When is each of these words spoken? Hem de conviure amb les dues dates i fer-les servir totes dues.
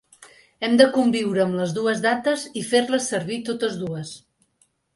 Hem 0.67 0.71
de 0.79 0.87
conviure 0.95 1.43
amb 1.43 1.59
les 1.59 1.75
dues 1.79 2.01
dates 2.07 2.47
i 2.61 2.65
fer-les 2.73 3.13
servir 3.15 3.41
totes 3.51 3.79
dues. 3.85 4.19